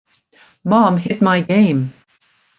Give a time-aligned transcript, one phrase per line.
[0.63, 1.93] Mom Hid My Game!